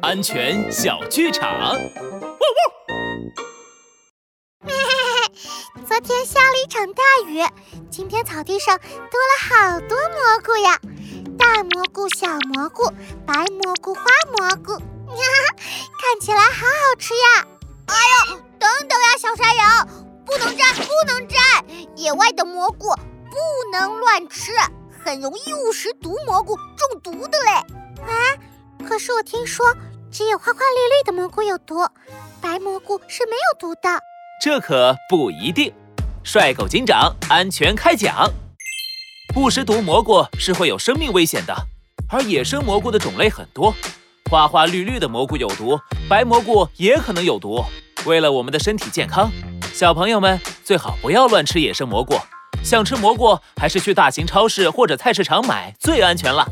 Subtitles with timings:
[0.00, 1.76] 安全小剧场。
[5.86, 7.44] 昨天下了一场大雨，
[7.90, 8.86] 今天草地上多
[9.20, 10.78] 了好多蘑菇呀，
[11.38, 12.90] 大蘑菇、小蘑菇、
[13.26, 14.02] 白蘑菇、花
[14.38, 14.72] 蘑菇，
[16.00, 17.46] 看起来好好吃呀！
[17.86, 17.94] 哎
[18.30, 19.86] 呦，等等呀，小山羊，
[20.24, 21.36] 不能摘，不能摘！
[21.96, 22.88] 野外的蘑菇
[23.30, 23.36] 不
[23.70, 24.52] 能乱吃，
[25.04, 27.51] 很容易误食毒蘑菇，中毒的嘞。
[29.02, 29.66] 可是我听说
[30.12, 31.84] 只有花花绿绿的蘑菇有毒，
[32.40, 34.00] 白蘑菇是没有毒的。
[34.40, 35.74] 这可不一定。
[36.22, 38.30] 帅狗警长安全开讲。
[39.34, 41.52] 误食毒蘑菇是会有生命危险的，
[42.08, 43.74] 而野生蘑菇的种类很多，
[44.30, 45.76] 花花绿绿的蘑菇有毒，
[46.08, 47.60] 白蘑菇也可能有毒。
[48.06, 49.28] 为了我们的身体健康，
[49.74, 52.14] 小朋友们最好不要乱吃野生蘑菇。
[52.62, 56.46] 想吃蘑菇，还是去大型超市或者菜市场买最安全了。